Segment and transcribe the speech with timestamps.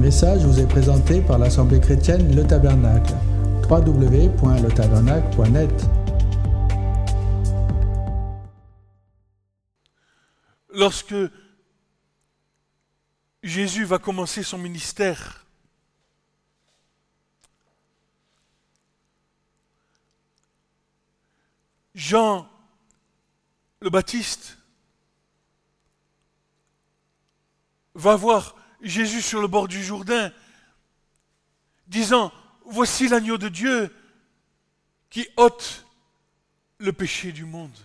[0.00, 3.12] message vous est présenté par l'Assemblée chrétienne Le Tabernacle.
[3.68, 5.70] www.letabernacle.net
[10.72, 11.14] Lorsque
[13.42, 15.44] Jésus va commencer son ministère,
[21.94, 22.48] Jean
[23.80, 24.56] le Baptiste
[27.94, 30.32] va voir Jésus sur le bord du Jourdain,
[31.86, 32.32] disant,
[32.64, 33.94] Voici l'agneau de Dieu
[35.08, 35.84] qui ôte
[36.78, 37.76] le péché du monde.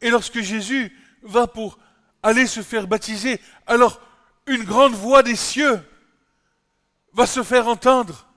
[0.00, 1.78] Et lorsque Jésus va pour
[2.22, 4.00] aller se faire baptiser, alors
[4.46, 5.80] une grande voix des cieux
[7.12, 8.28] va se faire entendre.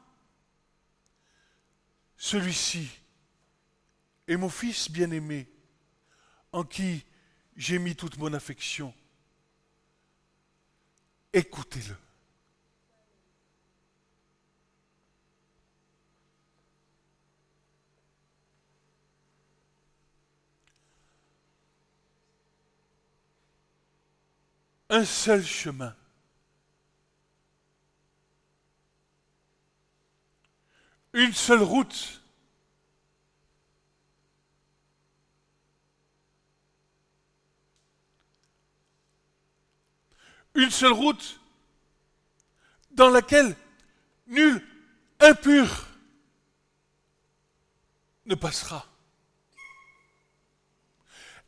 [2.17, 2.89] Celui-ci
[4.27, 5.49] est mon fils bien-aimé,
[6.51, 7.03] en qui
[7.57, 8.93] j'ai mis toute mon affection.
[11.33, 11.95] Écoutez-le.
[24.89, 25.95] Un seul chemin.
[31.13, 32.20] Une seule route.
[40.55, 41.39] Une seule route
[42.91, 43.55] dans laquelle
[44.27, 44.65] nul
[45.19, 45.87] impur
[48.25, 48.85] ne passera.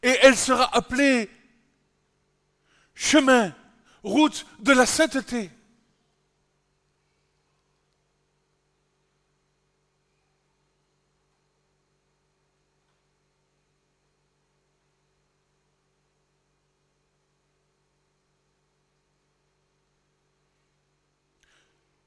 [0.01, 1.29] Et elle sera appelée
[2.93, 3.53] chemin,
[4.03, 5.49] route de la sainteté.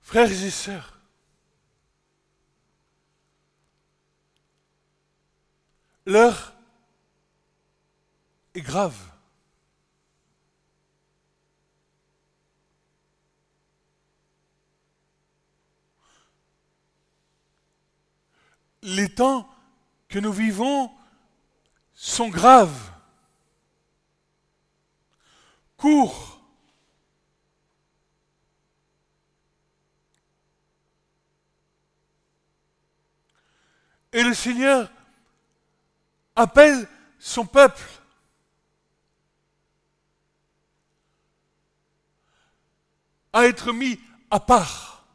[0.06, 1.00] Frères et sœurs,
[6.06, 6.54] l'heure
[8.54, 8.96] est grave.
[18.82, 19.52] Les temps
[20.08, 20.92] que nous vivons
[21.94, 22.92] sont graves,
[25.76, 26.35] courts,
[34.16, 34.90] Et le Seigneur
[36.34, 36.88] appelle
[37.18, 37.82] son peuple
[43.34, 44.00] à être mis
[44.30, 45.06] à part.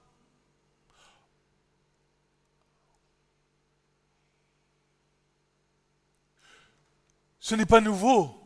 [7.39, 8.37] Ce n'est pas nouveau.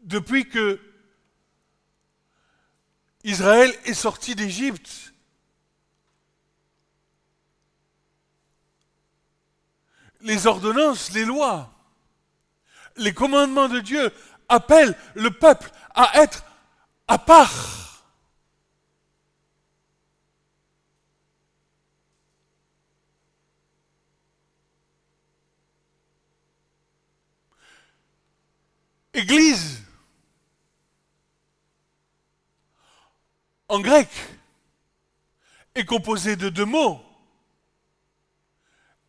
[0.00, 0.80] Depuis que
[3.24, 5.12] Israël est sorti d'Égypte,
[10.22, 11.72] les ordonnances, les lois,
[12.96, 14.12] les commandements de Dieu
[14.48, 16.44] appellent le peuple à être
[17.08, 17.80] à part.
[29.12, 29.82] Église,
[33.68, 34.08] en grec,
[35.74, 37.00] est composée de deux mots.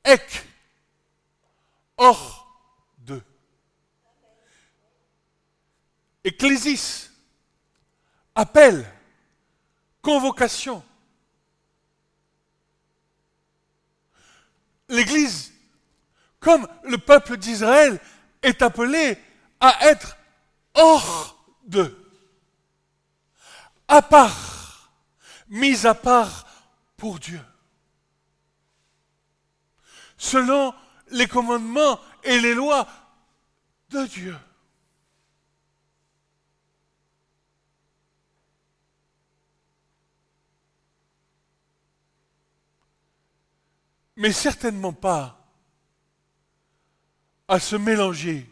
[0.04, 0.44] Ek,
[2.02, 2.48] hors
[2.98, 3.24] d'eux.
[6.24, 7.12] Ecclésis,
[8.34, 8.92] appel,
[10.02, 10.84] convocation.
[14.90, 15.54] L'Église,
[16.40, 18.00] comme le peuple d'Israël,
[18.42, 19.20] est appelé
[19.60, 20.18] à être
[20.74, 22.12] hors d'eux,
[23.88, 24.92] à part,
[25.50, 26.48] mise à part
[26.98, 27.42] pour Dieu.
[30.18, 30.74] Selon
[31.12, 32.88] les commandements et les lois
[33.90, 34.36] de Dieu.
[44.18, 45.38] Mais certainement pas
[47.48, 48.48] à se mélanger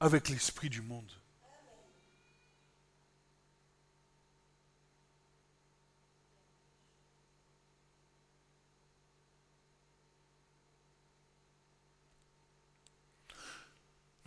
[0.00, 1.19] avec l'esprit du monde.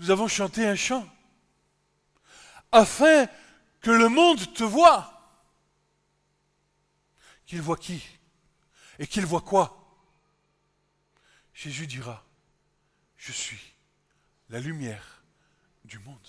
[0.03, 1.07] Nous avons chanté un chant,
[2.73, 3.25] afin
[3.79, 5.09] que le monde te voie.
[7.45, 8.03] Qu'il voit qui
[8.99, 9.79] Et qu'il voit quoi?
[11.53, 12.25] Jésus dira,
[13.15, 13.61] je suis
[14.49, 15.23] la lumière
[15.85, 16.27] du monde.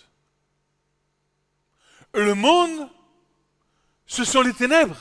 [2.12, 2.88] le monde,
[4.06, 5.00] ce sont les ténèbres.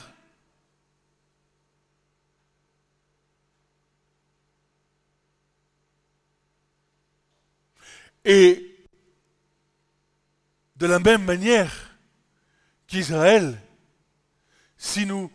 [8.24, 8.88] Et
[10.76, 11.96] de la même manière
[12.86, 13.60] qu'Israël,
[14.76, 15.30] si nous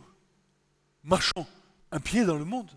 [1.02, 1.46] marchons
[1.90, 2.70] un pied dans le monde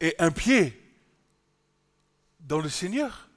[0.00, 0.78] et un pied
[2.40, 3.28] dans le Seigneur,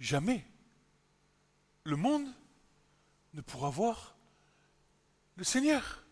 [0.00, 0.44] jamais
[1.84, 2.26] le monde
[3.34, 4.16] ne pourra voir
[5.36, 6.04] le Seigneur.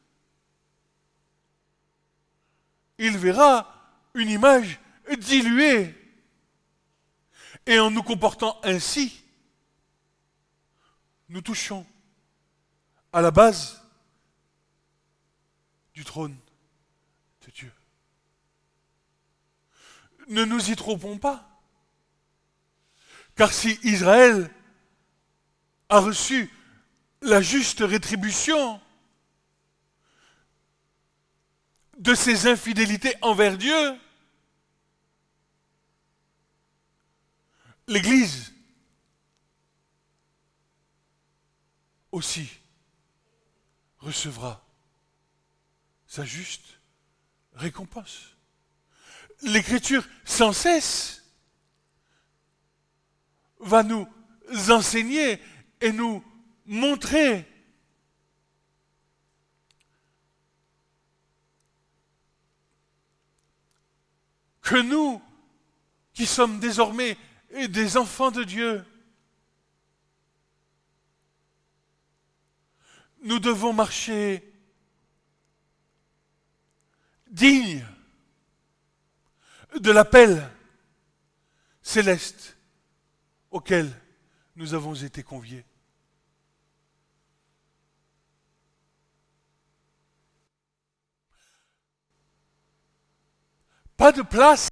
[2.98, 3.72] Il verra
[4.14, 4.80] une image
[5.18, 5.94] diluée.
[7.66, 9.22] Et en nous comportant ainsi,
[11.28, 11.84] nous touchons
[13.12, 13.82] à la base
[15.94, 16.36] du trône
[17.44, 17.72] de Dieu.
[20.28, 21.48] Ne nous y trompons pas.
[23.34, 24.50] Car si Israël
[25.88, 26.50] a reçu
[27.22, 28.80] la juste rétribution
[31.98, 33.98] de ses infidélités envers Dieu,
[37.88, 38.52] l'Église
[42.10, 42.50] aussi
[43.98, 44.64] recevra
[46.06, 46.80] sa juste
[47.52, 48.36] récompense.
[49.42, 51.24] L'Écriture sans cesse
[53.58, 54.08] va nous
[54.70, 55.40] enseigner
[55.80, 56.24] et nous
[56.64, 57.46] montrer
[64.62, 65.22] que nous,
[66.12, 67.16] qui sommes désormais
[67.68, 68.84] des enfants de Dieu,
[73.22, 74.52] nous devons marcher
[77.30, 77.84] dignes
[79.80, 80.48] de l'appel
[81.82, 82.56] céleste
[83.50, 83.90] auquel
[84.54, 85.64] nous avons été conviés.
[93.96, 94.68] Pas de place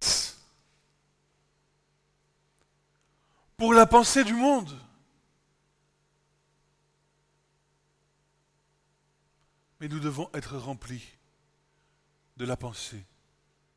[3.56, 4.80] pour la pensée du monde.
[9.78, 11.06] Mais nous devons être remplis
[12.38, 13.04] de la pensée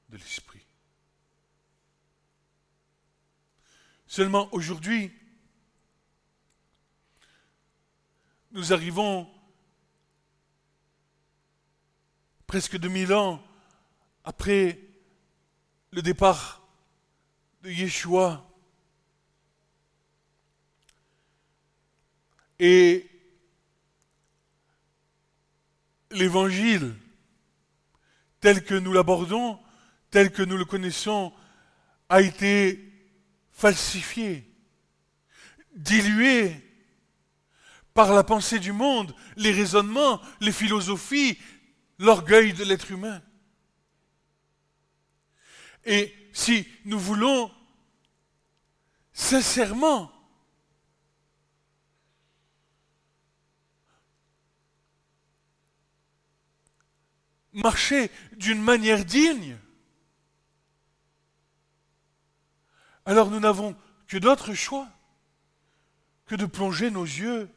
[0.08, 0.66] de l'Esprit.
[4.06, 5.12] Seulement aujourd'hui,
[8.52, 9.30] nous arrivons
[12.46, 13.44] presque 2000 ans
[14.24, 14.80] après
[15.92, 16.66] le départ
[17.64, 18.47] de Yeshua.
[22.60, 23.10] Et
[26.12, 26.96] l'évangile,
[28.40, 29.60] tel que nous l'abordons,
[30.10, 31.34] tel que nous le connaissons,
[32.10, 32.84] a été
[33.52, 34.50] falsifié,
[35.76, 36.64] dilué
[37.94, 41.38] par la pensée du monde, les raisonnements, les philosophies,
[41.98, 43.22] l'orgueil de l'être humain.
[45.84, 47.52] Et si nous voulons
[49.14, 50.12] sincèrement
[57.58, 59.58] marcher d'une manière digne,
[63.06, 63.76] alors nous n'avons
[64.08, 64.88] que d'autre choix
[66.26, 67.50] que de plonger nos yeux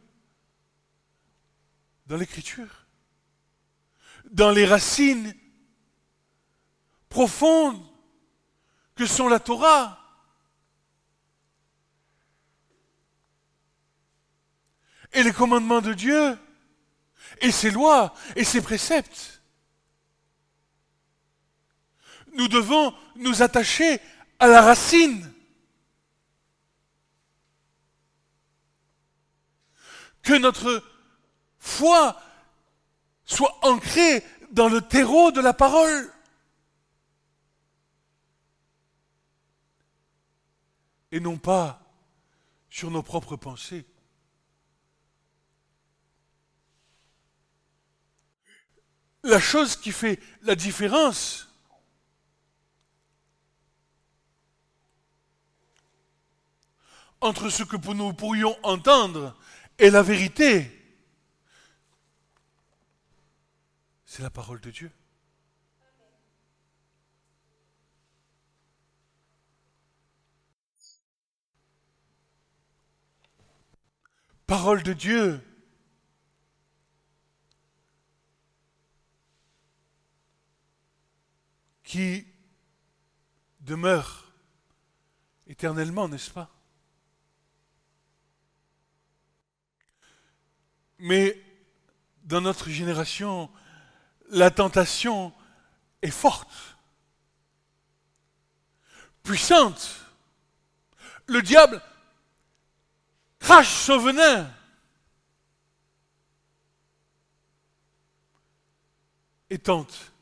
[2.07, 2.87] dans l'écriture,
[4.31, 5.35] dans les racines
[7.09, 7.85] profondes
[8.95, 9.97] que sont la Torah.
[15.13, 16.39] Et les commandements de Dieu,
[17.41, 19.40] et ses lois, et ses préceptes.
[22.35, 24.01] Nous devons nous attacher
[24.39, 25.33] à la racine.
[30.23, 30.83] Que notre
[31.59, 32.21] foi
[33.25, 36.11] soit ancrée dans le terreau de la parole.
[41.13, 41.81] et non pas
[42.69, 43.85] sur nos propres pensées.
[49.23, 51.50] La chose qui fait la différence
[57.21, 59.37] entre ce que nous pourrions entendre
[59.79, 60.71] et la vérité,
[64.05, 64.91] c'est la parole de Dieu.
[74.51, 75.47] parole de Dieu.
[81.85, 82.25] qui
[83.61, 84.33] demeure
[85.47, 86.60] éternellement, n'est-ce pas?
[91.01, 91.43] Mais
[92.25, 93.51] dans notre génération,
[94.29, 95.33] la tentation
[96.03, 96.77] est forte,
[99.23, 100.05] puissante.
[101.27, 101.83] Le diable
[103.39, 104.53] crache son venin.
[109.49, 110.13] Et tente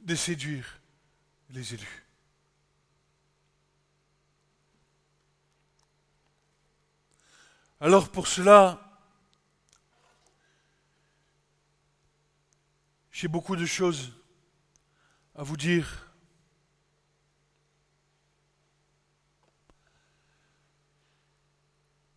[0.00, 0.80] de séduire
[1.50, 2.06] les élus.
[7.80, 8.89] Alors pour cela,
[13.20, 14.14] j'ai beaucoup de choses
[15.34, 16.10] à vous dire.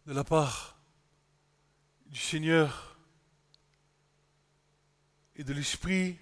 [0.06, 0.78] de la part
[2.06, 2.98] du Seigneur
[5.36, 6.18] et de l'Esprit.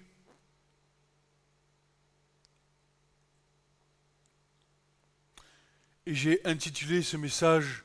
[6.06, 7.84] Et j'ai intitulé ce message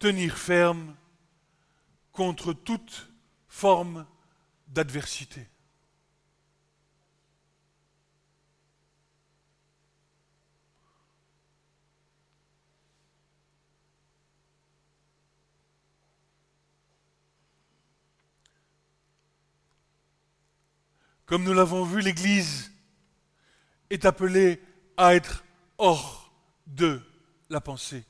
[0.00, 0.96] Tenir ferme
[2.10, 3.08] contre toute
[3.46, 4.04] forme
[4.72, 5.46] d'adversité.
[21.26, 22.70] Comme nous l'avons vu, l'Église
[23.88, 24.60] est appelée
[24.96, 25.44] à être
[25.78, 26.30] hors
[26.66, 27.00] de
[27.48, 28.04] la pensée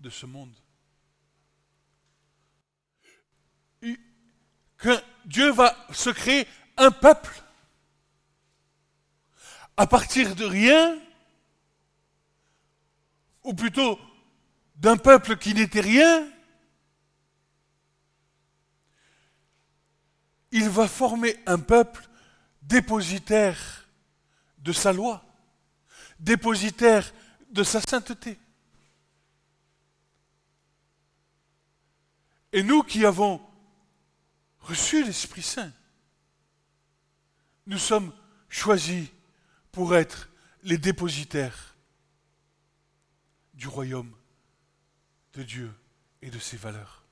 [0.00, 0.54] de ce monde.
[5.24, 7.42] Dieu va se créer un peuple
[9.76, 10.98] à partir de rien,
[13.44, 13.98] ou plutôt
[14.76, 16.28] d'un peuple qui n'était rien,
[20.50, 22.06] il va former un peuple
[22.60, 23.88] dépositaire
[24.58, 25.24] de sa loi,
[26.20, 27.12] dépositaire
[27.50, 28.38] de sa sainteté.
[32.52, 33.40] Et nous qui avons
[34.62, 35.72] reçu l'Esprit Saint,
[37.66, 38.12] nous sommes
[38.48, 39.08] choisis
[39.70, 40.28] pour être
[40.62, 41.76] les dépositaires
[43.54, 44.12] du royaume
[45.34, 45.72] de Dieu
[46.20, 47.02] et de ses valeurs.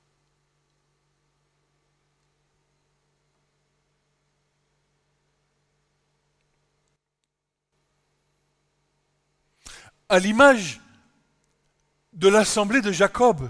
[10.11, 10.81] à l'image
[12.11, 13.49] de l'assemblée de Jacob,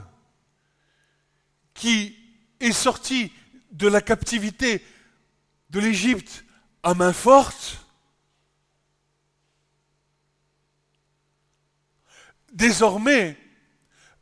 [1.74, 2.16] qui
[2.60, 3.34] est sorti
[3.72, 4.86] de la captivité
[5.70, 6.46] de l'Égypte
[6.84, 7.86] à main forte,
[12.52, 13.38] désormais,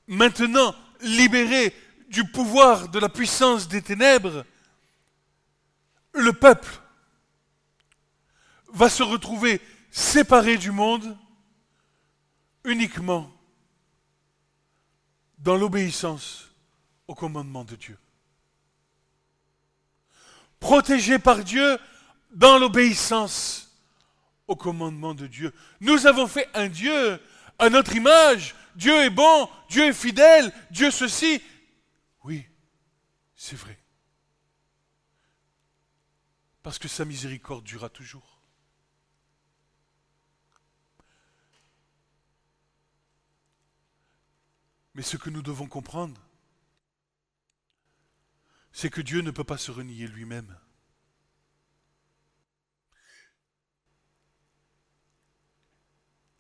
[0.08, 1.74] maintenant libéré
[2.10, 4.46] du pouvoir de la puissance des ténèbres,
[6.14, 6.82] le peuple
[8.74, 11.18] va se retrouver séparé du monde
[12.64, 13.32] uniquement
[15.38, 16.50] dans l'obéissance
[17.08, 17.98] au commandement de Dieu.
[20.60, 21.78] Protégé par Dieu
[22.32, 23.72] dans l'obéissance
[24.48, 25.54] au commandement de Dieu.
[25.80, 27.22] Nous avons fait un Dieu
[27.58, 28.56] à notre image.
[28.76, 31.42] Dieu est bon, Dieu est fidèle, Dieu ceci.
[32.24, 32.46] Oui,
[33.36, 33.78] c'est vrai.
[36.64, 38.42] Parce que sa miséricorde durera toujours.
[44.96, 46.20] Mais ce que nous devons comprendre,
[48.80, 50.58] c'est que Dieu ne peut pas se renier lui-même.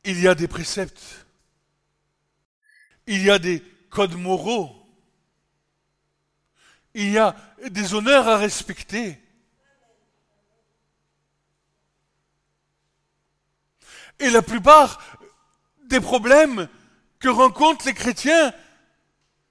[0.05, 1.25] Il y a des préceptes,
[3.07, 4.73] il y a des codes moraux,
[6.93, 7.35] il y a
[7.71, 9.21] des honneurs à respecter.
[14.17, 15.19] Et la plupart
[15.89, 16.69] des problèmes
[17.19, 18.53] que rencontrent les chrétiens.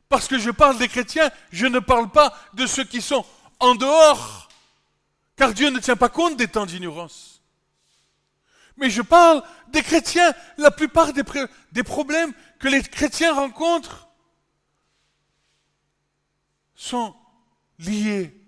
[0.08, 3.24] Parce que je parle des chrétiens, je ne parle pas de ceux qui sont
[3.60, 4.48] en dehors,
[5.36, 7.42] car Dieu ne tient pas compte des temps d'ignorance.
[8.78, 10.32] Mais je parle des chrétiens.
[10.56, 11.22] La plupart des,
[11.72, 14.08] des problèmes que les chrétiens rencontrent
[16.74, 17.14] sont
[17.80, 18.40] liés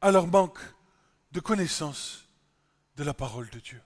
[0.00, 0.60] à leur manque
[1.32, 2.28] de connaissance
[2.96, 3.82] de la parole de Dieu.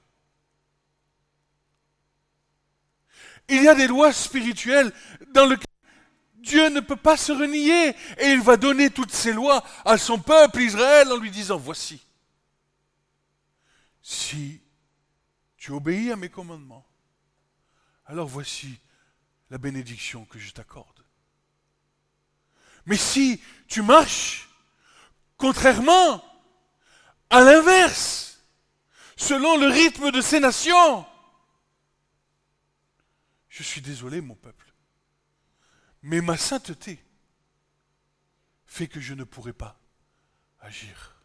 [3.49, 4.93] Il y a des lois spirituelles
[5.33, 5.66] dans lesquelles
[6.47, 7.89] Dieu ne peut pas se renier
[8.19, 12.01] et il va donner toutes ces lois à son peuple Israël en lui disant, voici,
[14.01, 14.61] si
[15.57, 16.87] tu obéis à mes commandements,
[18.07, 18.79] alors voici
[19.51, 21.05] la bénédiction que je t'accorde.
[22.87, 24.49] Mais si tu marches
[25.37, 26.25] contrairement
[27.29, 28.41] à l'inverse,
[29.17, 31.05] selon le rythme de ces nations,
[33.49, 34.66] je suis désolé, mon peuple.
[36.09, 37.05] Mais ma sainteté
[38.65, 39.77] fait que je ne pourrai pas
[40.61, 41.17] agir.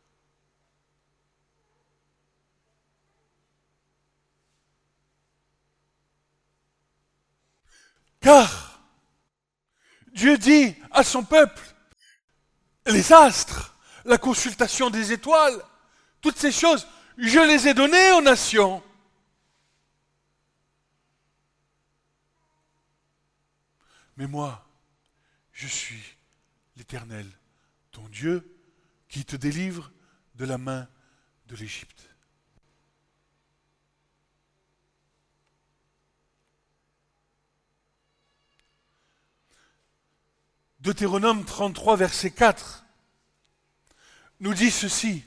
[8.22, 8.82] Car
[10.14, 11.62] Dieu dit à son peuple,
[12.88, 15.64] les astres, la consultation des étoiles,
[16.22, 16.88] toutes ces choses,
[17.20, 18.82] je les ai données aux nations.
[24.18, 24.68] Mais moi,
[25.62, 26.18] je suis
[26.76, 27.30] l'Éternel,
[27.92, 28.58] ton Dieu,
[29.10, 29.92] qui te délivre
[30.34, 30.88] de la main
[31.46, 32.10] de l'Égypte.
[40.80, 42.84] Deutéronome 33, verset 4
[44.40, 45.24] nous dit ceci.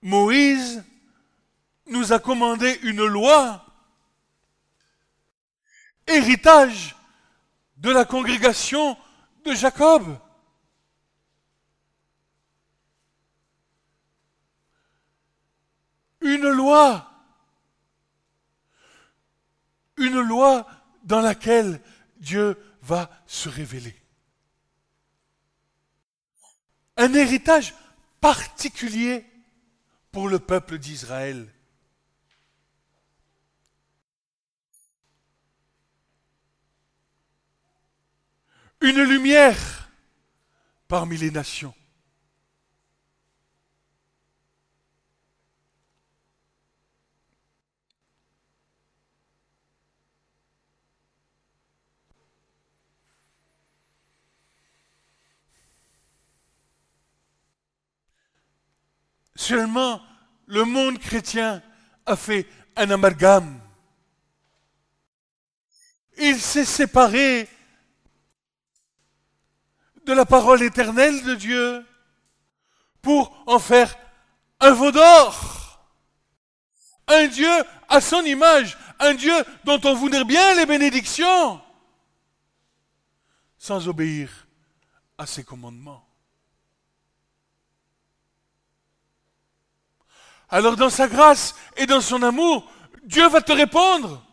[0.00, 0.82] Moïse
[1.88, 3.66] nous a commandé une loi,
[6.06, 6.96] héritage
[7.76, 8.96] de la congrégation
[9.44, 10.18] de Jacob.
[16.20, 17.12] Une loi
[20.02, 20.66] une loi
[21.04, 21.80] dans laquelle
[22.16, 23.96] Dieu va se révéler.
[26.96, 27.74] Un héritage
[28.20, 29.24] particulier
[30.10, 31.52] pour le peuple d'Israël.
[38.82, 39.88] Une lumière
[40.88, 41.72] parmi les nations.
[59.36, 60.02] Seulement,
[60.46, 61.62] le monde chrétien
[62.04, 63.60] a fait un amalgame.
[66.18, 67.48] Il s'est séparé
[70.06, 71.86] de la parole éternelle de Dieu
[73.00, 73.94] pour en faire
[74.60, 75.80] un veau d'or.
[77.08, 77.50] Un Dieu
[77.88, 79.34] à son image, un Dieu
[79.64, 81.60] dont on voudrait bien les bénédictions,
[83.58, 84.46] sans obéir
[85.18, 86.06] à ses commandements.
[90.52, 92.70] alors dans sa grâce et dans son amour,
[93.04, 94.24] Dieu va te répondre.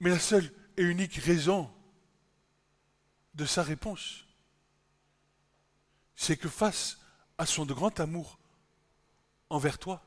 [0.00, 1.70] Mais la seule et unique raison
[3.34, 4.24] de sa réponse,
[6.14, 6.98] c'est que face
[7.38, 8.38] à son grand amour
[9.48, 10.04] envers toi,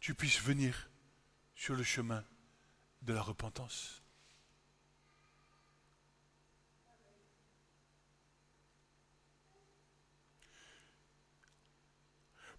[0.00, 0.90] tu puisses venir
[1.54, 2.24] sur le chemin
[3.02, 4.02] de la repentance.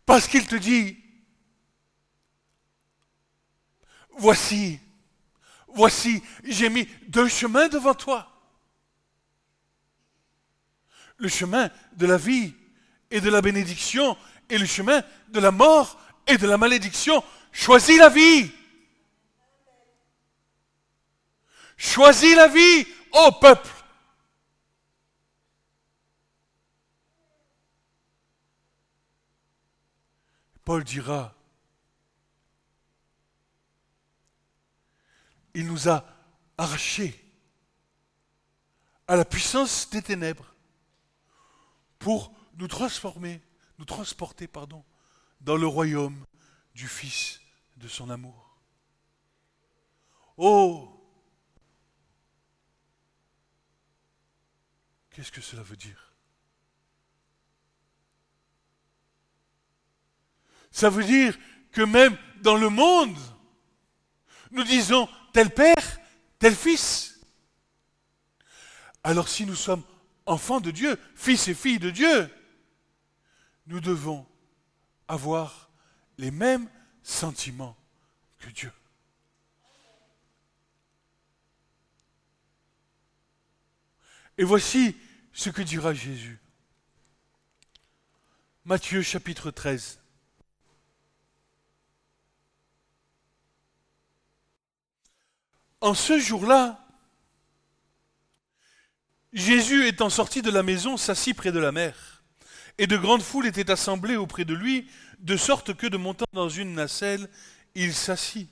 [0.06, 0.98] Parce qu'il te dit,
[4.18, 4.80] voici,
[5.68, 8.33] voici, j'ai mis deux chemins devant toi.
[11.24, 12.54] Le chemin de la vie
[13.10, 14.18] et de la bénédiction
[14.50, 17.24] et le chemin de la mort et de la malédiction.
[17.54, 18.52] Choisis la vie.
[21.78, 23.70] Choisis la vie, ô peuple.
[30.66, 31.34] Paul dira,
[35.54, 36.06] il nous a
[36.58, 37.18] arrachés
[39.08, 40.53] à la puissance des ténèbres
[42.04, 43.42] pour nous transformer,
[43.80, 44.84] nous transporter, pardon,
[45.40, 46.26] dans le royaume
[46.76, 47.40] du Fils
[47.78, 48.60] de son amour.
[50.36, 50.90] Oh
[55.12, 56.14] Qu'est-ce que cela veut dire?
[60.72, 61.38] Ça veut dire
[61.72, 63.16] que même dans le monde,
[64.52, 66.00] nous disons tel père,
[66.38, 67.22] tel fils.
[69.04, 69.84] Alors si nous sommes
[70.26, 72.30] enfants de Dieu, fils et filles de Dieu,
[73.68, 74.26] nous devons
[75.08, 75.70] avoir
[76.18, 76.70] les mêmes
[77.02, 77.78] sentiments
[78.40, 78.72] que Dieu.
[84.38, 84.96] Et voici
[85.32, 86.40] ce que dira Jésus.
[88.66, 90.00] Matthieu chapitre 13.
[95.82, 96.83] En ce jour-là,
[99.34, 102.24] Jésus étant sorti de la maison s'assit près de la mer,
[102.78, 104.88] et de grandes foules étaient assemblées auprès de lui,
[105.20, 107.28] de sorte que de montant dans une nacelle,
[107.74, 108.50] il s'assit.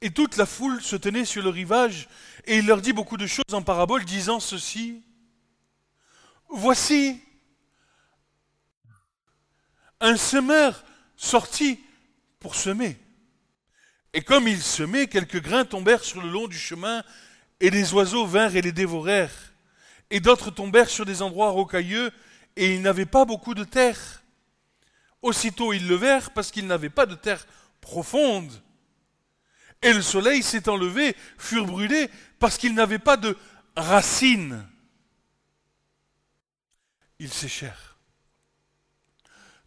[0.00, 2.08] Et toute la foule se tenait sur le rivage,
[2.46, 5.02] et il leur dit beaucoup de choses en parabole, disant ceci.
[6.48, 7.20] Voici
[10.00, 10.84] un semeur
[11.16, 11.80] sorti
[12.40, 12.98] pour semer.
[14.14, 17.04] Et comme il semait, quelques grains tombèrent sur le long du chemin,
[17.60, 19.52] et des oiseaux vinrent et les dévorèrent.
[20.10, 22.10] Et d'autres tombèrent sur des endroits rocailleux,
[22.56, 24.22] et ils n'avaient pas beaucoup de terre.
[25.22, 27.46] Aussitôt ils levèrent parce qu'ils n'avaient pas de terre
[27.80, 28.52] profonde.
[29.82, 33.36] Et le soleil s'étant levé, furent brûlés parce qu'ils n'avaient pas de
[33.76, 34.66] racines.
[37.18, 37.98] Ils séchèrent.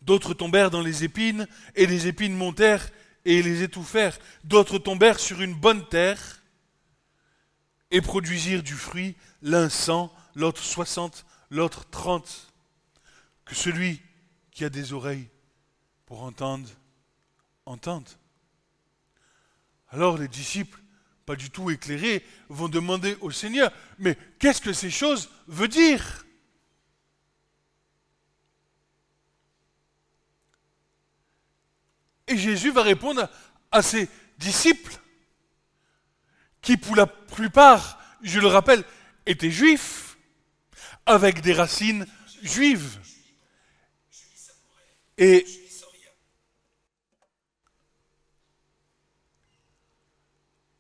[0.01, 2.89] D'autres tombèrent dans les épines, et les épines montèrent
[3.25, 4.17] et les étouffèrent.
[4.43, 6.41] D'autres tombèrent sur une bonne terre
[7.91, 9.69] et produisirent du fruit, l'un
[10.39, 12.51] l'autre soixante, l'autre trente.
[13.45, 14.01] Que celui
[14.51, 15.29] qui a des oreilles
[16.05, 16.69] pour entendre,
[17.65, 18.07] entende.
[19.89, 20.79] Alors les disciples,
[21.25, 26.25] pas du tout éclairés, vont demander au Seigneur, mais qu'est-ce que ces choses veulent dire?
[32.27, 33.27] Et Jésus va répondre
[33.71, 34.95] à ses disciples,
[36.61, 38.83] qui pour la plupart, je le rappelle,
[39.25, 40.08] étaient juifs,
[41.09, 42.05] avec des racines
[42.43, 42.99] juives.
[45.17, 45.43] Et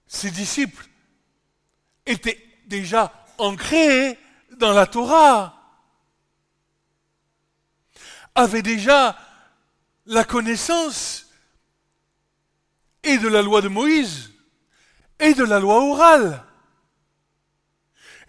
[0.05, 0.87] ses disciples
[2.05, 4.19] étaient déjà ancrés
[4.51, 5.55] dans la Torah,
[8.35, 9.17] avaient déjà
[10.05, 11.27] la connaissance
[13.01, 14.31] et de la loi de Moïse
[15.19, 16.45] et de la loi orale.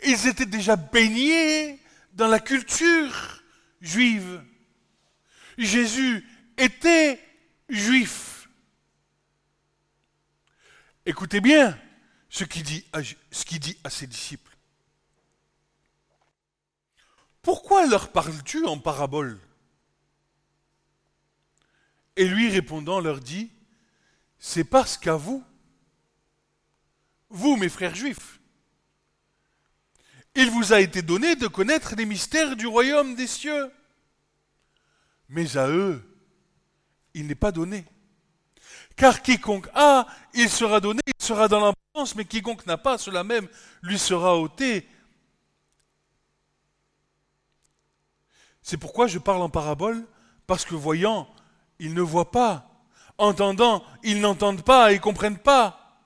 [0.02, 1.79] Ils étaient déjà baignés
[2.12, 3.42] dans la culture
[3.80, 4.44] juive.
[5.58, 6.24] Jésus
[6.56, 7.22] était
[7.68, 8.48] juif.
[11.06, 11.78] Écoutez bien
[12.28, 12.84] ce qu'il dit,
[13.84, 14.56] à ses disciples.
[17.42, 19.40] Pourquoi leur parles-tu en parabole?
[22.16, 23.50] Et lui répondant leur dit,
[24.38, 25.42] c'est parce qu'à vous,
[27.30, 28.39] vous mes frères juifs,
[30.34, 33.70] il vous a été donné de connaître les mystères du royaume des cieux.
[35.28, 36.02] Mais à eux,
[37.14, 37.84] il n'est pas donné.
[38.96, 43.24] Car quiconque a, il sera donné, il sera dans l'abondance, mais quiconque n'a pas, cela
[43.24, 43.48] même
[43.82, 44.88] lui sera ôté.
[48.62, 50.06] C'est pourquoi je parle en parabole,
[50.46, 51.28] parce que voyant,
[51.78, 52.84] ils ne voient pas,
[53.18, 55.98] entendant, ils n'entendent pas et comprennent pas.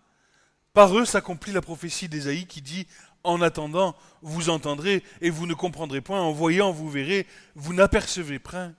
[0.73, 2.87] Par eux s'accomplit la prophétie d'Ésaïe qui dit
[3.25, 8.39] En attendant, vous entendrez et vous ne comprendrez point, en voyant, vous verrez, vous n'apercevez
[8.39, 8.75] point.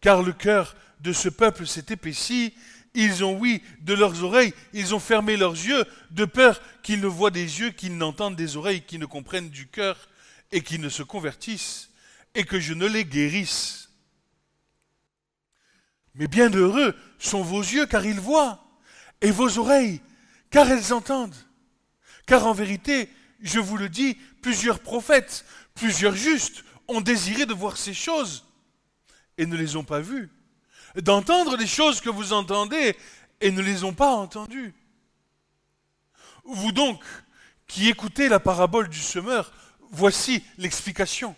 [0.00, 2.54] Car le cœur de ce peuple s'est épaissi,
[2.94, 7.06] ils ont oui de leurs oreilles, ils ont fermé leurs yeux, de peur qu'ils ne
[7.06, 10.08] voient des yeux, qu'ils n'entendent des oreilles, qu'ils ne comprennent du cœur,
[10.50, 11.90] et qu'ils ne se convertissent,
[12.34, 13.90] et que je ne les guérisse.
[16.14, 18.62] Mais bien heureux sont vos yeux car ils voient,
[19.20, 20.00] et vos oreilles
[20.50, 21.34] car elles entendent.
[22.26, 23.08] Car en vérité,
[23.42, 28.44] je vous le dis, plusieurs prophètes, plusieurs justes ont désiré de voir ces choses
[29.38, 30.30] et ne les ont pas vues,
[30.96, 32.96] d'entendre les choses que vous entendez
[33.40, 34.74] et ne les ont pas entendues.
[36.44, 37.02] Vous donc,
[37.66, 39.52] qui écoutez la parabole du semeur,
[39.90, 41.34] voici l'explication.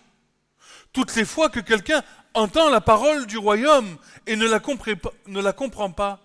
[0.93, 2.03] Toutes les fois que quelqu'un
[2.35, 6.21] entend la parole du royaume et ne la, comprend pas,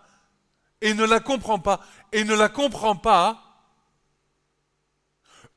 [0.82, 3.49] et ne la comprend pas, et ne la comprend pas,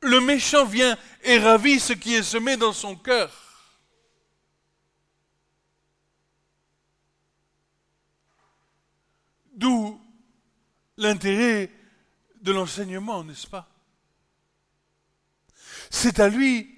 [0.02, 3.30] le méchant vient et ravit ce qui est semé dans son cœur.
[9.54, 10.00] D'où
[10.96, 11.70] l'intérêt
[12.40, 13.68] de l'enseignement, n'est-ce pas?
[15.90, 16.72] C'est à lui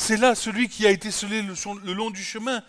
[0.00, 2.62] c'est là celui qui a été semé le long du chemin.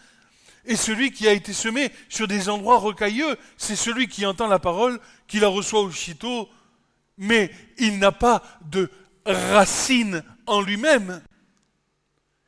[0.65, 4.57] Et celui qui a été semé sur des endroits rocailleux, c'est celui qui entend la
[4.57, 6.49] parole, qui la reçoit aussitôt,
[7.19, 8.89] mais il n'a pas de
[9.25, 11.21] racine en lui-même.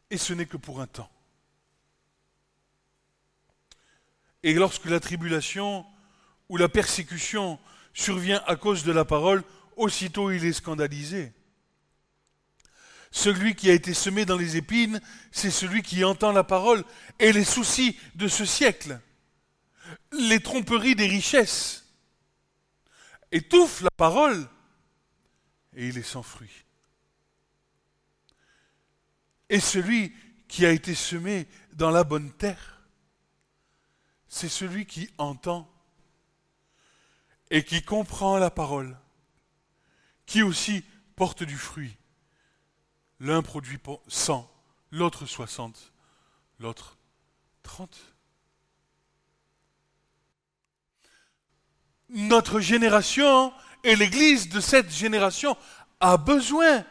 [0.10, 1.12] Et ce n'est que pour un temps.
[4.44, 5.86] Et lorsque la tribulation
[6.50, 7.60] ou la persécution
[7.94, 9.44] survient à cause de la parole,
[9.76, 11.34] aussitôt il est scandalisé.
[13.12, 16.84] Celui qui a été semé dans les épines, c'est celui qui entend la parole
[17.20, 19.00] et les soucis de ce siècle,
[20.14, 21.86] les tromperies des richesses,
[23.32, 24.48] étouffe la parole
[25.74, 26.66] et il est sans fruit.
[29.50, 30.16] Et celui
[30.48, 32.84] qui a été semé dans la bonne terre,
[34.28, 35.70] c'est celui qui entend
[37.50, 38.98] et qui comprend la parole,
[40.26, 41.98] qui aussi porte du fruit.
[43.20, 44.50] L'un produit 100,
[44.92, 45.92] l'autre 60,
[46.60, 46.98] l'autre
[47.64, 48.12] 30.
[52.12, 55.58] notre génération et l'Église de cette génération
[56.00, 56.86] a besoin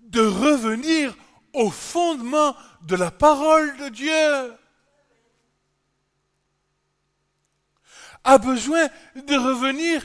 [0.00, 1.14] de revenir
[1.52, 4.54] au fondement de la parole de Dieu.
[8.24, 10.04] A besoin de revenir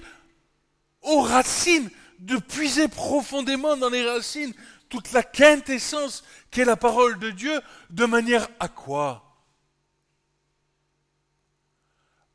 [1.02, 4.54] aux racines, de puiser profondément dans les racines
[4.90, 9.44] toute la quintessence qu'est la parole de Dieu, de manière à quoi?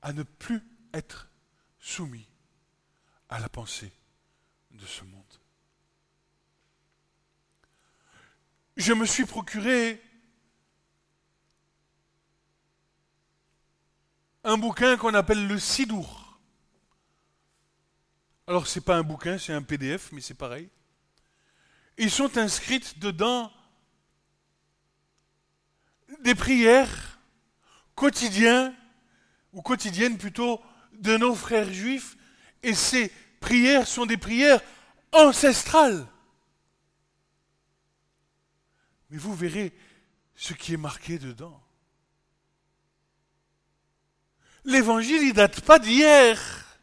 [0.02, 1.30] À ne plus être
[1.78, 2.28] soumis
[3.28, 3.92] à la pensée
[4.70, 5.22] de ce monde.
[8.76, 10.00] Je me suis procuré
[14.44, 16.38] un bouquin qu'on appelle le Sidour.
[18.46, 20.70] Alors ce n'est pas un bouquin, c'est un PDF, mais c'est pareil.
[21.98, 23.52] Ils sont inscrites dedans
[26.20, 27.18] des prières
[27.94, 28.74] quotidiennes,
[29.52, 30.62] ou quotidiennes plutôt,
[30.92, 32.16] de nos frères juifs,
[32.62, 34.60] et ces prières sont des prières
[35.12, 36.06] ancestrales.
[39.10, 39.72] Mais vous verrez
[40.34, 41.62] ce qui est marqué dedans.
[44.64, 46.78] L'évangile, il date pas d'hier.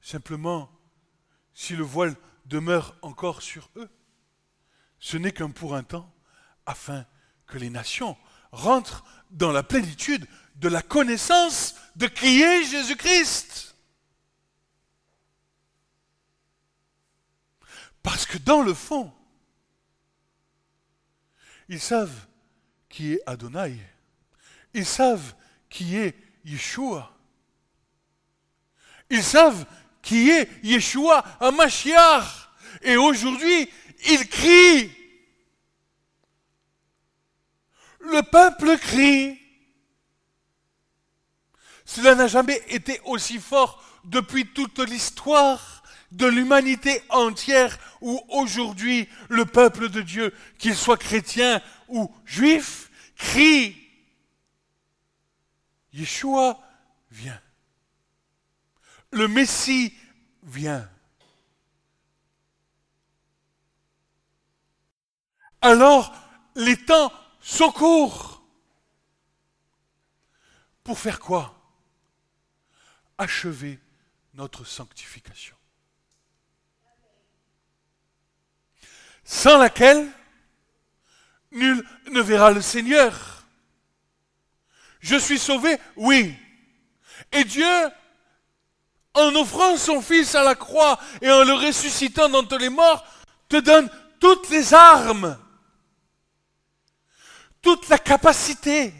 [0.00, 0.70] Simplement,
[1.54, 2.14] si le voile
[2.46, 3.90] demeure encore sur eux,
[4.98, 6.12] ce n'est qu'un pour un temps,
[6.66, 7.06] afin
[7.46, 8.16] que les nations
[8.52, 10.26] rentrent dans la plénitude
[10.58, 13.74] de la connaissance de qui est Jésus-Christ.
[18.02, 19.12] Parce que dans le fond,
[21.68, 22.26] ils savent
[22.88, 23.76] qui est Adonai.
[24.74, 25.34] Ils savent
[25.68, 27.12] qui est Yeshua.
[29.10, 29.66] Ils savent
[30.02, 32.48] qui est Yeshua à Mashiach.
[32.82, 33.68] Et aujourd'hui,
[34.06, 34.90] ils crient.
[38.00, 39.38] Le peuple crie.
[41.88, 49.46] Cela n'a jamais été aussi fort depuis toute l'histoire de l'humanité entière où aujourd'hui le
[49.46, 53.74] peuple de Dieu, qu'il soit chrétien ou juif, crie.
[55.94, 56.60] Yeshua
[57.10, 57.40] vient.
[59.10, 59.94] Le Messie
[60.42, 60.86] vient.
[65.62, 66.14] Alors,
[66.54, 68.42] les temps sont courts.
[70.84, 71.57] Pour faire quoi?
[73.18, 73.78] Achever
[74.34, 75.56] notre sanctification.
[79.24, 80.08] Sans laquelle,
[81.52, 83.44] nul ne verra le Seigneur.
[85.00, 86.34] Je suis sauvé, oui.
[87.32, 87.88] Et Dieu,
[89.14, 93.04] en offrant son Fils à la croix et en le ressuscitant d'entre les morts,
[93.48, 95.38] te donne toutes les armes,
[97.60, 98.94] toute la capacité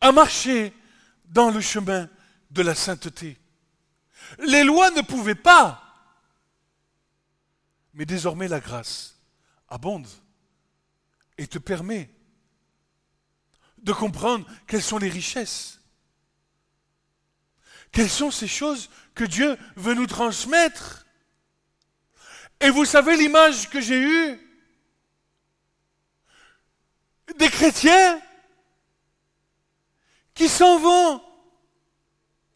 [0.00, 0.72] à marcher
[1.34, 2.08] dans le chemin
[2.50, 3.36] de la sainteté.
[4.38, 5.82] Les lois ne pouvaient pas.
[7.92, 9.16] Mais désormais la grâce
[9.68, 10.06] abonde
[11.36, 12.08] et te permet
[13.78, 15.80] de comprendre quelles sont les richesses.
[17.90, 21.04] Quelles sont ces choses que Dieu veut nous transmettre
[22.60, 24.40] Et vous savez l'image que j'ai eue
[27.38, 28.20] Des chrétiens
[30.34, 31.23] qui s'en vont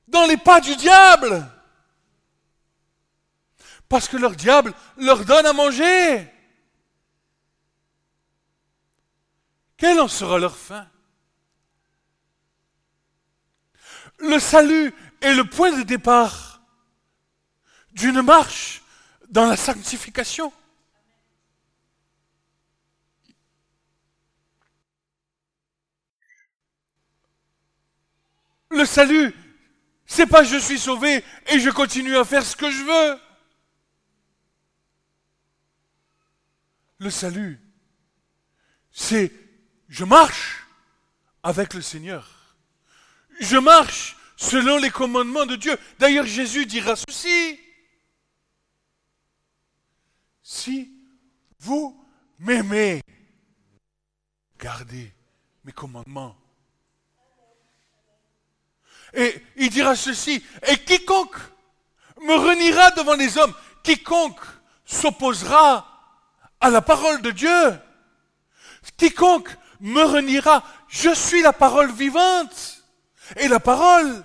[0.08, 1.46] dans les pas du diable.
[3.88, 6.30] Parce que leur diable leur donne à manger.
[9.76, 10.86] Quelle en sera leur fin?
[14.18, 16.60] Le salut est le point de départ
[17.92, 18.82] d'une marche
[19.28, 20.52] dans la sanctification.
[28.70, 29.34] Le salut,
[30.08, 33.20] c'est pas je suis sauvé et je continue à faire ce que je veux.
[36.98, 37.60] Le salut,
[38.90, 39.30] c'est
[39.88, 40.66] je marche
[41.42, 42.56] avec le Seigneur.
[43.38, 45.76] Je marche selon les commandements de Dieu.
[45.98, 47.60] D'ailleurs, Jésus dira ceci.
[50.42, 50.90] Si
[51.60, 52.02] vous
[52.38, 53.02] m'aimez,
[54.58, 55.12] gardez
[55.64, 56.36] mes commandements.
[59.14, 61.36] Et il dira ceci, et quiconque
[62.22, 64.40] me reniera devant les hommes, quiconque
[64.84, 65.86] s'opposera
[66.60, 67.78] à la parole de Dieu,
[68.96, 72.84] quiconque me reniera, je suis la parole vivante.
[73.36, 74.24] Et la parole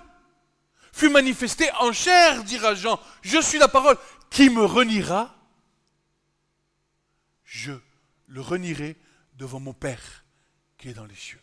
[0.92, 3.96] fut manifestée en chair, dira Jean, je suis la parole.
[4.30, 5.32] Qui me reniera,
[7.44, 7.72] je
[8.26, 8.96] le renierai
[9.34, 10.24] devant mon Père
[10.76, 11.40] qui est dans les cieux.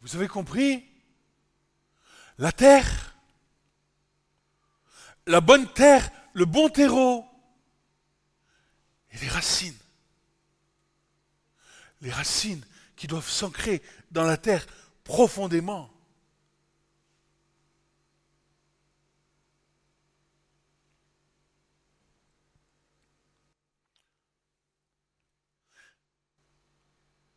[0.00, 0.84] Vous avez compris?
[2.38, 3.16] La terre,
[5.26, 7.24] la bonne terre, le bon terreau
[9.10, 9.76] et les racines.
[12.00, 13.82] Les racines qui doivent s'ancrer
[14.12, 14.64] dans la terre
[15.02, 15.90] profondément.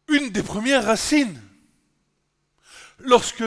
[0.08, 1.42] Une des premières racines,
[3.04, 3.44] lorsque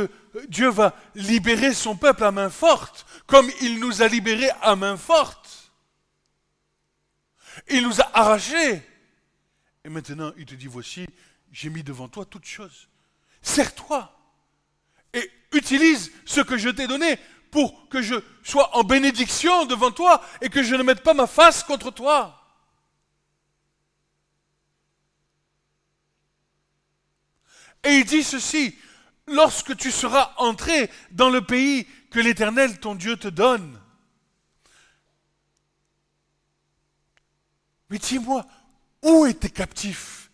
[0.49, 4.97] Dieu va libérer son peuple à main forte, comme il nous a libérés à main
[4.97, 5.73] forte,
[7.69, 8.83] il nous a arrachés.
[9.85, 11.07] Et maintenant, il te dit, voici,
[11.53, 12.89] j'ai mis devant toi toutes choses.
[13.43, 14.11] Sers-toi
[15.13, 17.19] et utilise ce que je t'ai donné
[17.51, 21.29] pour que je sois en bénédiction devant toi et que je ne mette pas ma
[21.29, 22.41] face contre toi.
[27.85, 28.77] Et il dit ceci,
[29.27, 33.81] lorsque tu seras entré dans le pays que l'Éternel, ton Dieu, te donne.
[37.91, 38.47] Mais dis-moi,
[39.03, 40.31] où était captif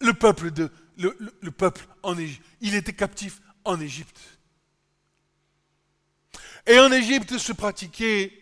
[0.00, 4.20] le peuple, de, le, peuple en Égypte Il était captif en Égypte.
[6.66, 8.32] Et en Égypte se pratiquait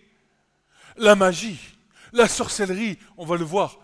[0.96, 1.61] la magie,
[2.12, 3.79] la sorcellerie, on va le voir,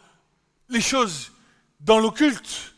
[0.68, 1.32] les choses
[1.80, 2.74] dans l'occulte.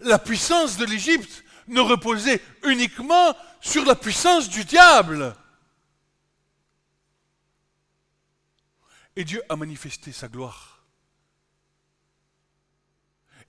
[0.00, 5.34] La puissance de l'Égypte ne reposait uniquement sur la puissance du diable.
[9.16, 10.84] Et Dieu a manifesté sa gloire.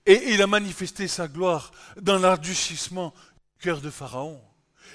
[0.06, 3.14] Et il a manifesté sa gloire dans l'ardoucissement
[3.54, 4.42] du cœur de Pharaon.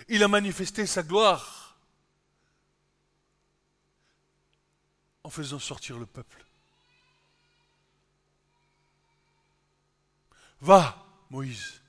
[0.09, 1.79] Il a manifesté sa gloire
[5.23, 6.45] en faisant sortir le peuple.
[10.61, 11.81] Va, Moïse,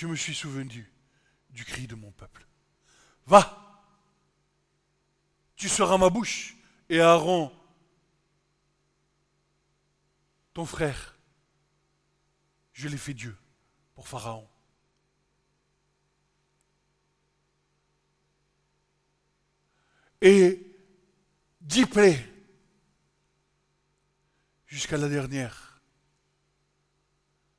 [0.00, 0.90] je me suis souvenu
[1.50, 2.46] du cri de mon peuple.
[3.26, 3.84] Va,
[5.56, 6.56] tu seras ma bouche,
[6.88, 7.52] et Aaron,
[10.54, 11.18] ton frère,
[12.72, 13.36] je l'ai fait Dieu
[13.92, 14.48] pour Pharaon.
[20.22, 20.66] Et
[21.60, 22.26] dix plaies
[24.64, 25.82] jusqu'à la dernière,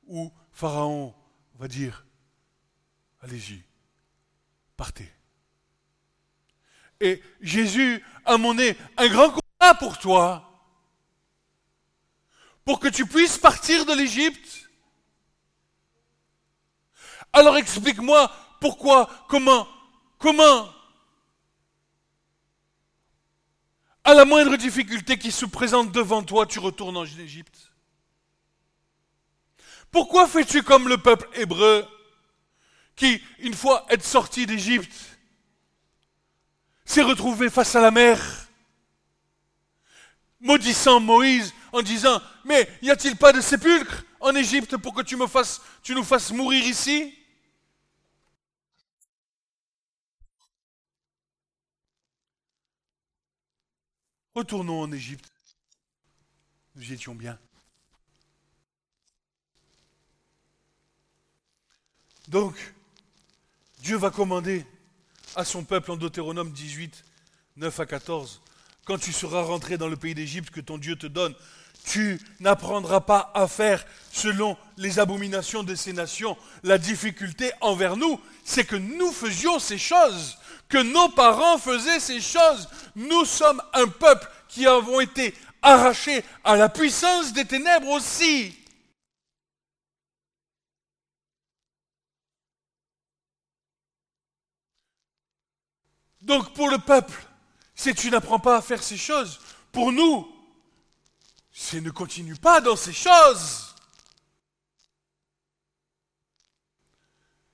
[0.08, 1.14] où Pharaon
[1.54, 2.04] va dire,
[3.22, 3.62] allez-y,
[4.76, 5.10] partez.
[7.00, 10.48] Et Jésus a mené un grand combat pour toi,
[12.64, 14.70] pour que tu puisses partir de l'Égypte.
[17.32, 18.30] Alors explique-moi
[18.60, 19.66] pourquoi, comment,
[20.18, 20.72] comment,
[24.04, 27.72] à la moindre difficulté qui se présente devant toi, tu retournes en Égypte.
[29.90, 31.86] Pourquoi fais-tu comme le peuple hébreu?
[32.96, 34.92] Qui, une fois être sorti d'Égypte,
[36.84, 38.48] s'est retrouvé face à la mer,
[40.40, 45.16] maudissant Moïse en disant Mais y a-t-il pas de sépulcre en Égypte pour que tu,
[45.82, 47.14] tu nous fasses mourir ici?
[54.34, 55.30] Retournons en Égypte.
[56.74, 57.38] Nous y étions bien.
[62.28, 62.56] Donc,
[63.82, 64.64] Dieu va commander
[65.34, 67.02] à son peuple en Deutéronome 18,
[67.56, 68.40] 9 à 14,
[68.84, 71.34] quand tu seras rentré dans le pays d'Égypte que ton Dieu te donne,
[71.84, 76.36] tu n'apprendras pas à faire selon les abominations de ces nations.
[76.62, 82.20] La difficulté envers nous, c'est que nous faisions ces choses, que nos parents faisaient ces
[82.20, 82.68] choses.
[82.94, 88.54] Nous sommes un peuple qui avons été arrachés à la puissance des ténèbres aussi.
[96.22, 97.20] Donc pour le peuple,
[97.74, 99.40] si tu n'apprends pas à faire ces choses,
[99.72, 100.28] pour nous,
[101.52, 103.74] c'est ne continue pas dans ces choses.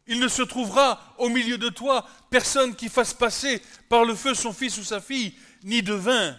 [0.06, 4.34] Il ne se trouvera au milieu de toi personne qui fasse passer par le feu
[4.34, 6.36] son fils ou sa fille, ni de vin,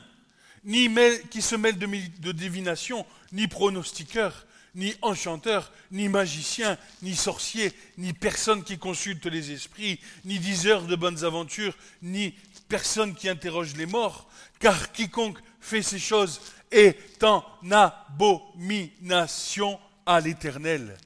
[0.64, 0.90] ni
[1.30, 8.64] qui se mêle de divination, ni pronostiqueur, ni enchanteur, ni magicien, ni sorcier, ni personne
[8.64, 12.34] qui consulte les esprits, ni diseur de bonnes aventures, ni
[12.68, 16.40] personne qui interroge les morts, car quiconque fait ces choses
[16.72, 18.60] est en abomination
[20.06, 20.98] à l'Éternel.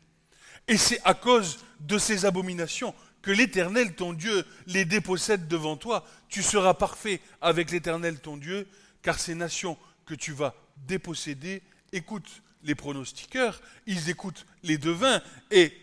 [0.68, 6.06] Et c'est à cause de ces abominations que l'Éternel, ton Dieu, les dépossède devant toi.
[6.30, 8.68] Tu seras parfait avec l'Éternel, ton Dieu,
[9.02, 10.54] car ces nations que tu vas
[10.88, 11.62] déposséder
[11.92, 15.74] écoutent les pronostiqueurs, ils écoutent les devins, et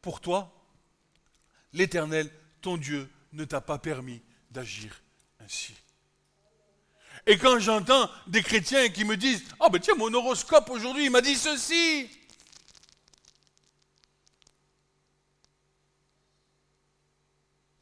[0.00, 0.52] pour toi,
[1.72, 2.30] l'Éternel,
[2.60, 5.02] ton Dieu, ne t'a pas permis d'agir
[5.40, 5.74] ainsi.
[7.26, 11.04] Et quand j'entends des chrétiens qui me disent Ah oh ben tiens, mon horoscope aujourd'hui,
[11.04, 12.10] il m'a dit ceci.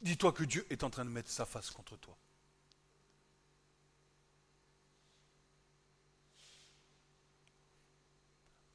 [0.02, 2.16] Dis-toi que Dieu est en train de mettre sa face contre toi.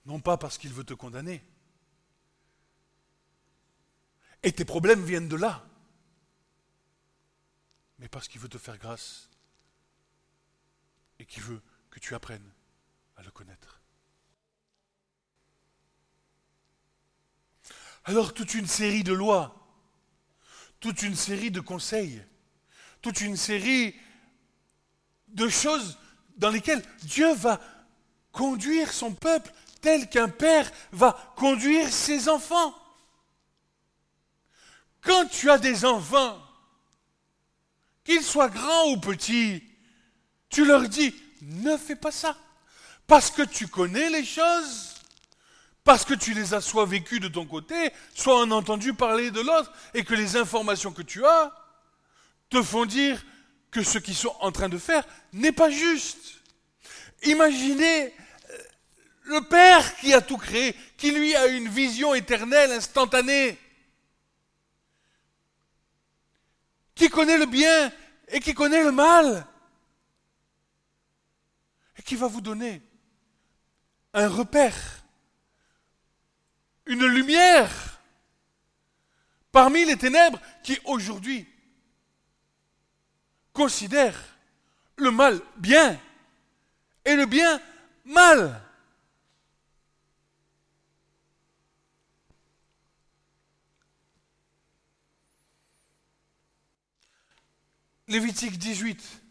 [0.05, 1.43] Non pas parce qu'il veut te condamner.
[4.43, 5.67] Et tes problèmes viennent de là.
[7.99, 9.29] Mais parce qu'il veut te faire grâce
[11.17, 12.51] et qui veut que tu apprennes
[13.15, 13.81] à le connaître.
[18.03, 19.55] Alors toute une série de lois,
[20.79, 22.23] toute une série de conseils,
[23.01, 23.95] toute une série
[25.29, 25.97] de choses
[26.37, 27.59] dans lesquelles Dieu va
[28.31, 29.51] conduire son peuple
[29.85, 32.75] tel qu'un père va conduire ses enfants.
[35.01, 36.41] Quand tu as des enfants,
[38.03, 39.61] qu'ils soient grands ou petits,
[40.49, 41.13] tu leur dis,
[41.43, 42.35] ne fais pas ça.
[43.05, 44.95] Parce que tu connais les choses,
[45.83, 49.41] parce que tu les as soit vécues de ton côté, soit en entendu parler de
[49.41, 51.53] l'autre, et que les informations que tu as
[52.49, 53.23] te font dire
[53.69, 56.41] que ce qu'ils sont en train de faire n'est pas juste.
[57.21, 58.15] Imaginez
[59.25, 63.57] le Père qui a tout créé, qui lui a une vision éternelle, instantanée,
[66.93, 67.91] qui connaît le bien
[68.29, 69.45] et qui connaît le mal
[71.97, 72.81] et qui va vous donner
[74.13, 75.03] un repère,
[76.85, 77.99] une lumière
[79.51, 81.47] parmi les ténèbres qui aujourd'hui
[83.53, 84.37] considèrent
[84.97, 85.99] le mal bien
[87.03, 87.61] et le bien
[88.05, 88.61] mal.
[98.07, 99.21] Lévitique 18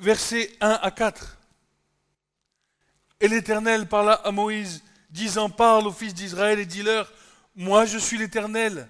[0.00, 1.38] versets 1 à 4.
[3.20, 7.12] Et l'Éternel parla à Moïse, disant, parle aux fils d'Israël et dis-leur,
[7.56, 8.88] moi je suis l'Éternel,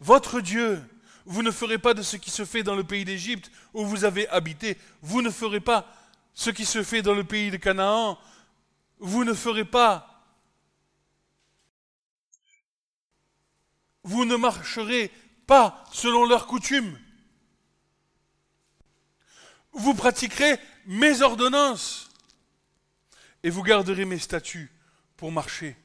[0.00, 0.82] votre Dieu.
[1.24, 4.04] Vous ne ferez pas de ce qui se fait dans le pays d'Égypte où vous
[4.04, 4.78] avez habité.
[5.02, 5.86] Vous ne ferez pas
[6.32, 8.18] ce qui se fait dans le pays de Canaan.
[8.98, 10.24] Vous ne ferez pas.
[14.04, 15.12] Vous ne marcherez
[15.48, 16.96] pas selon leurs coutumes
[19.78, 22.10] vous pratiquerez mes ordonnances
[23.42, 24.70] et vous garderez mes statuts
[25.16, 25.76] pour marcher.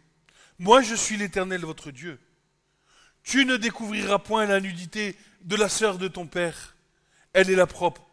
[0.60, 2.20] Moi, je suis l'Éternel votre Dieu.
[3.24, 6.76] Tu ne découvriras point la nudité de la sœur de ton père.
[7.34, 7.68] Elle est la,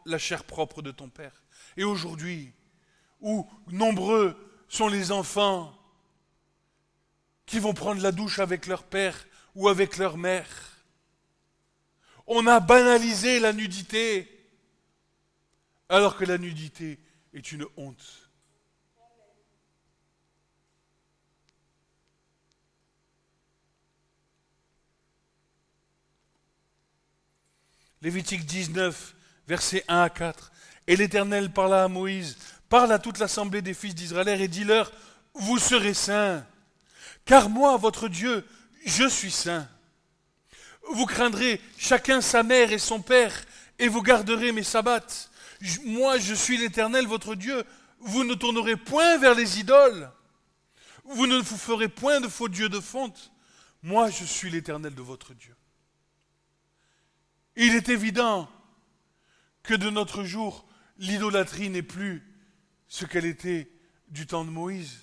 [0.07, 1.43] la chair propre de ton père.
[1.77, 2.53] Et aujourd'hui,
[3.21, 4.37] où nombreux
[4.69, 5.77] sont les enfants
[7.47, 10.70] qui vont prendre la douche avec leur père ou avec leur mère,
[12.33, 14.31] on a banalisé la nudité
[15.89, 17.01] alors que la nudité
[17.35, 18.31] est une honte.
[28.01, 29.15] Lévitique 19,
[29.49, 30.53] versets 1 à 4.
[30.87, 34.93] Et l'Éternel parla à Moïse, parle à toute l'assemblée des fils d'Israël et dis-leur,
[35.35, 36.47] vous serez saints,
[37.25, 38.47] car moi, votre Dieu,
[38.87, 39.69] je suis saint.
[40.93, 43.35] Vous craindrez chacun sa mère et son père,
[43.79, 45.31] et vous garderez mes sabbats
[45.85, 47.65] moi je suis l'Éternel, votre Dieu.
[48.01, 50.11] Vous ne tournerez point vers les idoles.
[51.05, 53.33] Vous ne vous ferez point de faux dieux de fonte.
[53.83, 55.55] Moi je suis l'Éternel de votre Dieu.
[57.57, 58.49] Il est évident
[59.63, 60.67] que de notre jour,
[60.99, 62.27] l'idolâtrie n'est plus
[62.89, 63.71] ce qu'elle était
[64.09, 64.99] du temps de Moïse.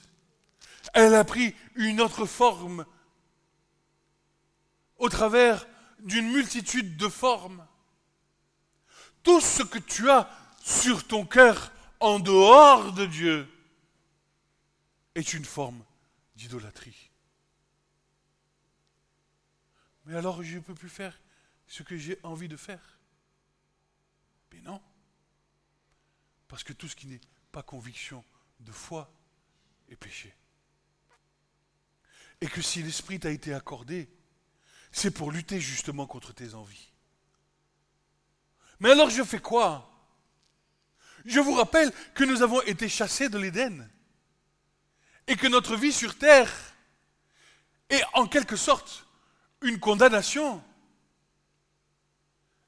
[0.93, 2.85] Elle a pris une autre forme
[4.97, 5.67] au travers
[5.99, 7.65] d'une multitude de formes.
[9.23, 10.29] Tout ce que tu as
[10.61, 13.47] sur ton cœur en dehors de Dieu
[15.15, 15.83] est une forme
[16.35, 17.09] d'idolâtrie.
[20.05, 21.19] Mais alors je ne peux plus faire
[21.67, 22.99] ce que j'ai envie de faire.
[24.51, 24.81] Mais non.
[26.47, 27.21] Parce que tout ce qui n'est
[27.51, 28.23] pas conviction
[28.61, 29.11] de foi
[29.89, 30.33] est péché.
[32.39, 34.09] Et que si l'Esprit t'a été accordé,
[34.97, 36.91] c'est pour lutter justement contre tes envies.
[38.79, 39.87] Mais alors je fais quoi?
[41.23, 43.87] Je vous rappelle que nous avons été chassés de l'Éden
[45.27, 46.51] et que notre vie sur terre
[47.89, 49.05] est en quelque sorte
[49.61, 50.63] une condamnation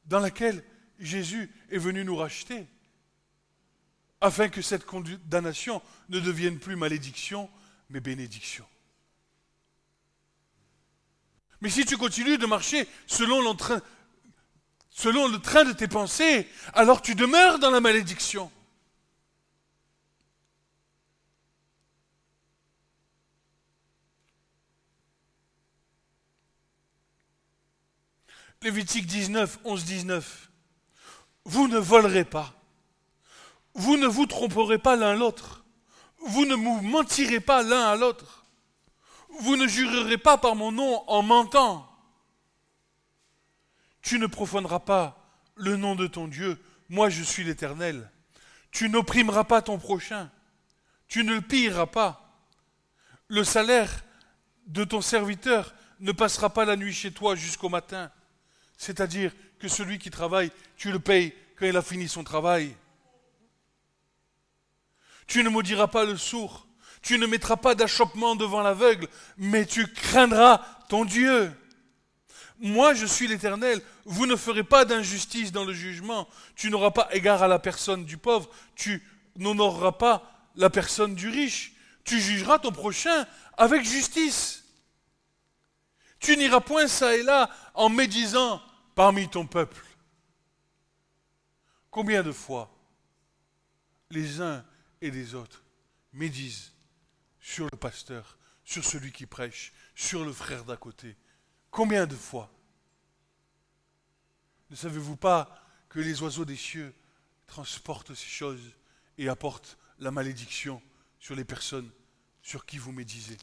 [0.06, 0.64] dans laquelle
[1.00, 2.68] Jésus est venu nous racheter,
[4.22, 7.50] afin que cette condamnation ne devienne plus malédiction,
[7.90, 8.68] mais bénédiction.
[11.62, 17.60] Mais si tu continues de marcher selon, le train de tes pensées, alors tu demeures
[17.60, 18.52] dans la malédiction.
[28.62, 30.50] Lévitique 19, 11, 19.
[31.46, 32.54] Vous ne volerez pas.
[33.74, 35.64] Vous ne vous tromperez pas l'un l'autre.
[36.26, 38.39] Vous ne vous mentirez pas l'un à l'autre.
[39.40, 41.86] Vous ne jurerez pas par mon nom en mentant.
[44.02, 45.18] Tu ne profaneras pas
[45.56, 46.58] le nom de ton Dieu.
[46.90, 48.12] Moi, je suis l'Éternel.
[48.72, 50.30] Tu n'opprimeras pas ton prochain.
[51.08, 52.40] Tu ne le pilleras pas.
[53.28, 54.04] Le salaire
[54.68, 58.12] de ton serviteur ne passera pas la nuit chez toi jusqu'au matin.
[58.78, 62.76] C'est-à-dire que celui qui travaille, tu le payes quand il a fini son travail.
[65.28, 66.66] Tu ne maudiras pas le sourd,
[67.02, 71.52] tu ne mettras pas d'achoppement devant l'aveugle, mais tu craindras ton Dieu.
[72.60, 73.82] Moi, je suis l'Éternel.
[74.06, 76.28] Vous ne ferez pas d'injustice dans le jugement.
[76.56, 78.50] Tu n'auras pas égard à la personne du pauvre.
[78.76, 79.02] Tu
[79.38, 81.74] n'honoreras pas la personne du riche.
[82.04, 83.26] Tu jugeras ton prochain
[83.58, 84.66] avec justice.
[86.20, 88.62] Tu n'iras point ça et là en médisant
[88.94, 89.86] parmi ton peuple.
[91.90, 92.70] Combien de fois
[94.12, 94.66] les uns
[95.02, 95.64] et les autres
[96.12, 96.74] médisent
[97.50, 101.18] sur le pasteur, sur celui qui prêche, sur le frère d'à côté
[101.72, 102.52] Combien de fois
[104.70, 106.94] Ne savez-vous pas que les oiseaux des cieux
[107.48, 108.62] transportent ces choses
[109.18, 110.80] et apportent la malédiction
[111.20, 111.90] sur les personnes
[112.44, 113.38] sur qui vous médisez?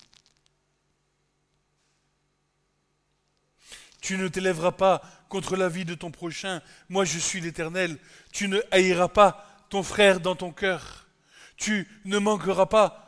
[4.01, 6.63] Tu ne t'élèveras pas contre la vie de ton prochain.
[6.89, 7.99] Moi, je suis l'Éternel.
[8.31, 11.09] Tu ne haïras pas ton frère dans ton cœur.
[11.57, 13.06] Tu ne manqueras pas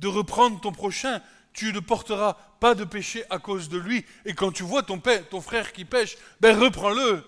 [0.00, 1.22] de reprendre ton prochain.
[1.52, 4.04] Tu ne porteras pas de péché à cause de lui.
[4.24, 7.24] Et quand tu vois ton, père, ton frère qui pêche, ben reprends-le.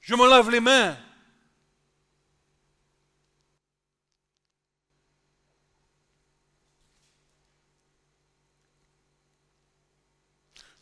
[0.00, 0.96] Je m'en lave les mains.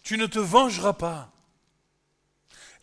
[0.04, 1.32] tu ne te vengeras pas.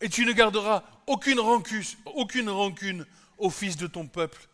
[0.01, 3.05] Et tu ne garderas aucune rancune, aucune rancune
[3.41, 4.47] au fils de ton peuple,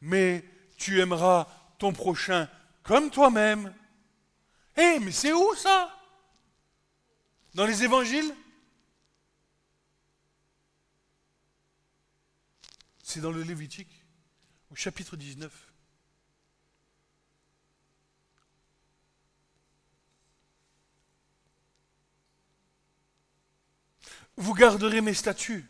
[0.00, 0.44] mais
[0.76, 1.46] tu aimeras
[1.78, 2.48] ton prochain
[2.82, 3.74] comme toi-même.
[4.76, 5.90] Eh, mais c'est où ça?
[7.54, 8.34] Dans les évangiles?
[13.02, 14.04] C'est dans le Lévitique,
[14.70, 15.52] au chapitre 19.
[24.36, 25.66] vous garderez mes statuts.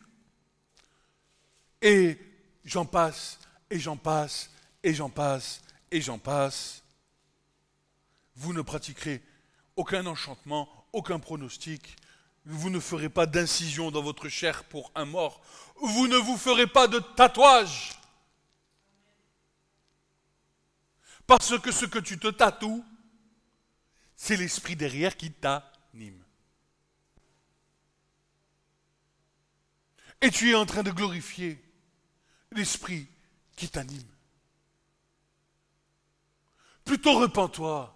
[1.82, 2.18] Et
[2.64, 3.38] j'en passe,
[3.70, 4.50] et j'en passe,
[4.82, 5.60] et j'en passe,
[5.90, 6.82] et j'en passe.
[8.36, 9.22] Vous ne pratiquerez
[9.76, 11.96] aucun enchantement, aucun pronostic.
[12.46, 15.40] Vous ne ferez pas d'incision dans votre chair pour un mort.
[15.80, 17.98] Vous ne vous ferez pas de tatouage.
[21.26, 22.84] Parce que ce que tu te tatoues,
[24.14, 26.22] c'est l'esprit derrière qui t'anime.
[30.20, 31.63] Et tu es en train de glorifier
[32.54, 33.06] l'esprit
[33.56, 34.02] qui t'anime.
[36.84, 37.90] Plutôt repens-toi.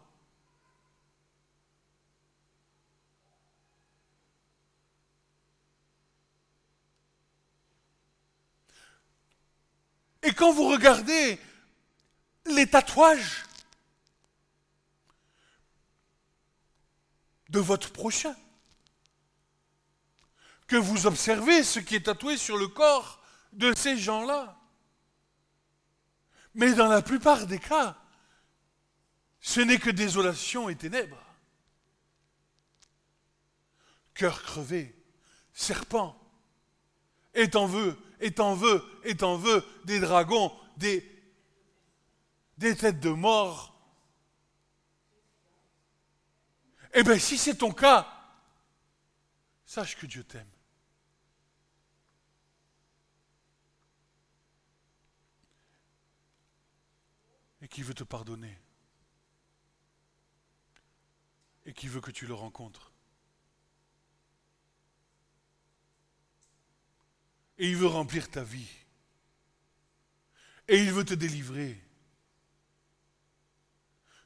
[10.23, 11.39] Et quand vous regardez
[12.47, 13.45] les tatouages
[17.49, 18.35] de votre prochain,
[20.67, 23.18] que vous observez ce qui est tatoué sur le corps
[23.53, 24.59] de ces gens-là.
[26.55, 27.97] Mais dans la plupart des cas,
[29.41, 31.23] ce n'est que désolation et ténèbres.
[34.15, 34.95] Cœur crevé,
[35.53, 36.19] serpent,
[37.35, 41.09] et en veut, et en veut, et en veut, des dragons, des,
[42.57, 43.75] des têtes de mort.
[46.95, 48.13] Eh bien, si c'est ton cas,
[49.65, 50.51] sache que Dieu t'aime.
[57.69, 58.57] Qui veut te pardonner
[61.65, 62.93] et qui veut que tu le rencontres.
[67.59, 68.71] Et il veut remplir ta vie.
[70.69, 71.83] Et il veut te délivrer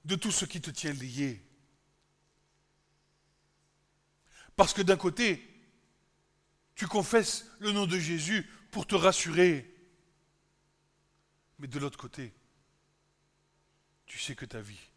[0.05, 1.43] de tout ce qui te tient lié.
[4.55, 5.49] Parce que d'un côté,
[6.75, 9.69] tu confesses le nom de Jésus pour te rassurer.
[11.59, 12.35] Mais de l'autre côté,
[14.13, 14.91] tu sais que ta vie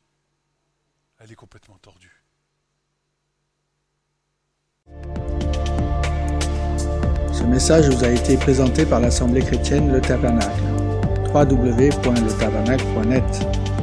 [1.21, 2.21] elle est complètement tordue.
[7.31, 10.61] Ce message vous a été présenté par l'Assemblée chrétienne Le Tabernacle.
[11.33, 13.74] www.letabernacle.net